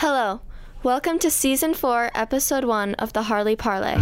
[0.00, 0.42] Hello.
[0.84, 3.96] Welcome to Season 4, Episode 1 of the Harley Parlay.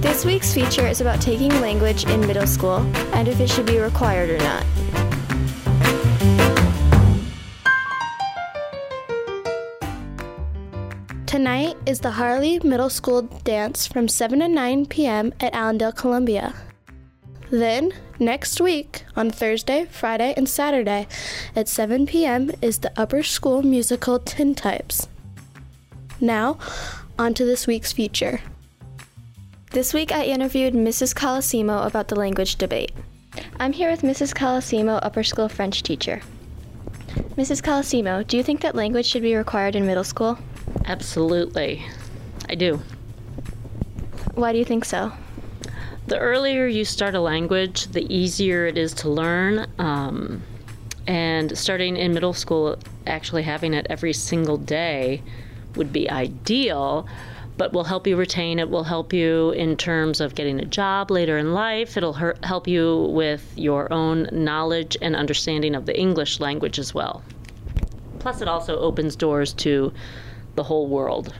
[0.00, 2.78] This week's feature is about taking language in middle school
[3.14, 4.66] and if it should be required or not.
[11.28, 15.32] Tonight is the Harley Middle School dance from 7 to 9 p.m.
[15.38, 16.52] at Allendale, Columbia.
[17.50, 21.08] Then, next week, on Thursday, Friday, and Saturday
[21.56, 25.08] at 7 p.m., is the Upper School musical Tintypes.
[26.20, 26.58] Now,
[27.18, 28.40] on to this week's feature.
[29.72, 31.14] This week I interviewed Mrs.
[31.14, 32.92] Colosimo about the language debate.
[33.58, 34.34] I'm here with Mrs.
[34.34, 36.20] Colosimo, upper school French teacher.
[37.36, 37.62] Mrs.
[37.62, 40.38] Colosimo, do you think that language should be required in middle school?
[40.86, 41.84] Absolutely.
[42.48, 42.80] I do.
[44.34, 45.12] Why do you think so?
[46.10, 49.70] The earlier you start a language, the easier it is to learn.
[49.78, 50.42] Um,
[51.06, 55.22] and starting in middle school, actually having it every single day
[55.76, 57.06] would be ideal,
[57.56, 61.12] but will help you retain it, will help you in terms of getting a job
[61.12, 61.96] later in life.
[61.96, 67.22] It'll help you with your own knowledge and understanding of the English language as well.
[68.18, 69.92] Plus, it also opens doors to
[70.56, 71.32] the whole world.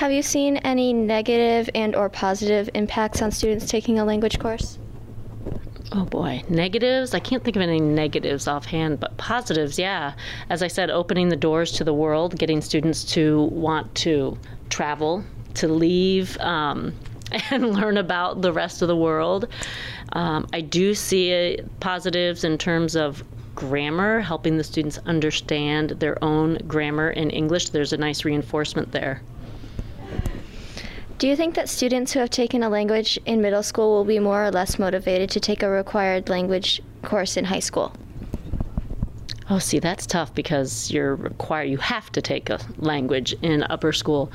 [0.00, 4.78] Have you seen any negative and or positive impacts on students taking a language course?
[5.92, 7.12] Oh boy, negatives?
[7.12, 10.14] I can't think of any negatives offhand, but positives, yeah.
[10.48, 14.38] As I said, opening the doors to the world, getting students to want to
[14.70, 15.22] travel,
[15.56, 16.94] to leave, um,
[17.50, 19.48] and learn about the rest of the world.
[20.14, 23.22] Um, I do see positives in terms of
[23.54, 27.68] grammar, helping the students understand their own grammar in English.
[27.68, 29.20] There's a nice reinforcement there.
[31.20, 34.18] Do you think that students who have taken a language in middle school will be
[34.18, 37.92] more or less motivated to take a required language course in high school?
[39.50, 43.92] Oh, see, that's tough because you're required, you have to take a language in upper
[43.92, 44.32] school.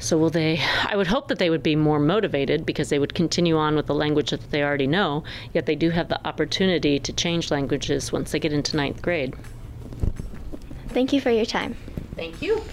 [0.00, 0.60] So, will they?
[0.88, 3.86] I would hope that they would be more motivated because they would continue on with
[3.86, 5.22] the language that they already know,
[5.54, 9.36] yet they do have the opportunity to change languages once they get into ninth grade.
[10.88, 11.76] Thank you for your time.
[12.16, 12.64] Thank you.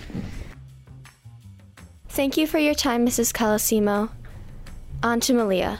[2.14, 3.34] Thank you for your time, Mrs.
[3.34, 4.12] Colosimo.
[5.02, 5.80] On to Malia.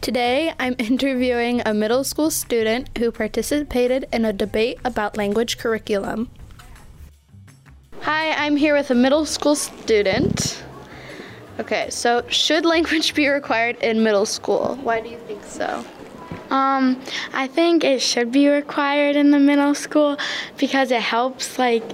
[0.00, 6.30] Today, I'm interviewing a middle school student who participated in a debate about language curriculum.
[8.00, 10.64] Hi, I'm here with a middle school student.
[11.60, 14.80] Okay, so should language be required in middle school?
[14.82, 15.84] Why do you think so?
[16.50, 17.00] Um,
[17.32, 20.18] I think it should be required in the middle school
[20.58, 21.84] because it helps, like,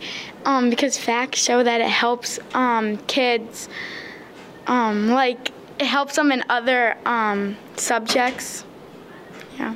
[0.49, 3.69] um, because facts show that it helps um, kids,
[4.67, 8.65] um, like, it helps them in other um, subjects.
[9.59, 9.75] Yeah.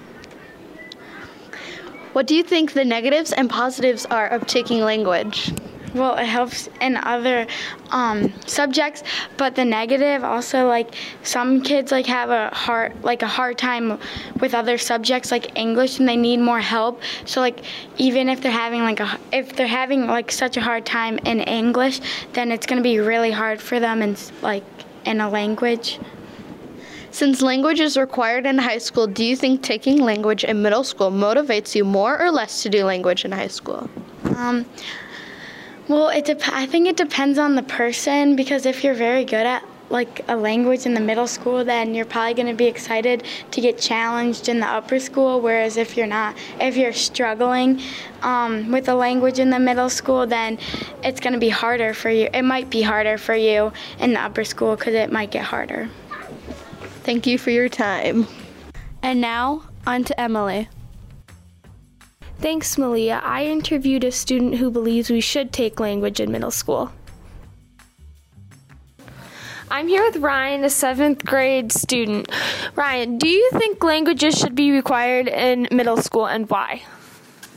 [2.14, 5.52] What do you think the negatives and positives are of taking language?
[5.94, 7.46] Well it helps in other
[7.90, 9.02] um, subjects
[9.36, 13.98] but the negative also like some kids like have a hard like a hard time
[14.40, 17.64] with other subjects like english and they need more help so like
[17.98, 21.40] even if they're having like a if they're having like such a hard time in
[21.40, 22.00] english
[22.32, 24.64] then it's going to be really hard for them in like
[25.04, 25.98] in a language
[27.12, 31.10] since language is required in high school, do you think taking language in middle school
[31.10, 33.90] motivates you more or less to do language in high school?
[34.34, 34.64] Um,
[35.88, 39.46] well, it dep- I think it depends on the person because if you're very good
[39.46, 43.24] at like a language in the middle school, then you're probably going to be excited
[43.50, 45.40] to get challenged in the upper school.
[45.40, 47.80] Whereas if you're not, if you're struggling
[48.22, 50.58] um, with a language in the middle school, then
[51.04, 52.28] it's going to be harder for you.
[52.32, 55.90] It might be harder for you in the upper school because it might get harder.
[57.04, 58.26] Thank you for your time.
[59.02, 60.68] And now, on to Emily.
[62.42, 63.20] Thanks, Malia.
[63.22, 66.90] I interviewed a student who believes we should take language in middle school.
[69.70, 72.28] I'm here with Ryan, a seventh grade student.
[72.74, 76.82] Ryan, do you think languages should be required in middle school and why?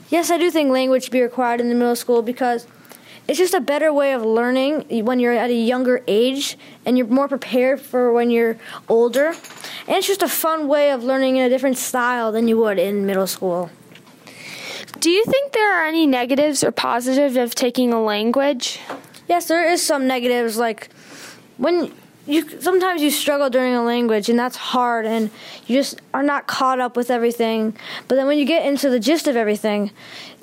[0.09, 2.67] Yes, I do think language should be required in the middle school because
[3.27, 7.07] it's just a better way of learning when you're at a younger age and you're
[7.07, 8.55] more prepared for when you're
[8.87, 9.29] older.
[9.87, 12.77] And it's just a fun way of learning in a different style than you would
[12.77, 13.71] in middle school.
[15.05, 18.79] Do you think there are any negatives or positives of taking a language?
[19.29, 20.89] Yes, there is some negatives like
[21.57, 21.93] when
[22.25, 25.29] you sometimes you struggle during a language and that's hard and
[25.67, 27.77] you just are not caught up with everything.
[28.07, 29.91] But then when you get into the gist of everything,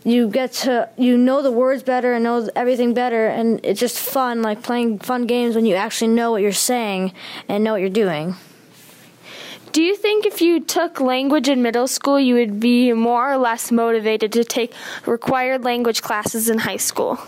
[0.04, 3.98] you get to you know the words better and know everything better and it's just
[3.98, 7.12] fun like playing fun games when you actually know what you're saying
[7.48, 8.36] and know what you're doing.
[9.72, 13.38] Do you think if you took language in middle school, you would be more or
[13.38, 14.74] less motivated to take
[15.06, 17.18] required language classes in high school?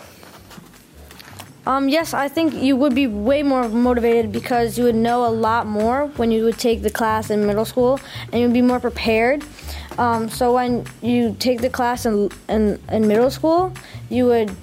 [1.65, 5.33] Um, yes, I think you would be way more motivated because you would know a
[5.33, 7.99] lot more when you would take the class in middle school
[8.31, 9.43] and you'd be more prepared.
[9.97, 13.73] Um, so when you take the class in, in, in middle school,
[14.11, 14.55] you would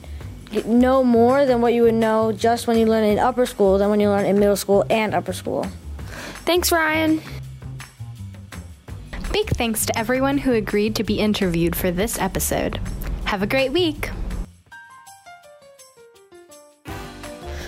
[0.65, 3.91] know more than what you would know just when you learn in upper school than
[3.91, 5.67] when you learn in middle school and upper school.
[6.45, 7.21] Thanks, Ryan.
[9.33, 12.79] Big thanks to everyone who agreed to be interviewed for this episode.
[13.25, 14.11] Have a great week.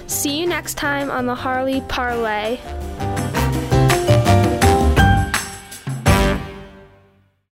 [0.07, 2.59] See you next time on the Harley Parlay.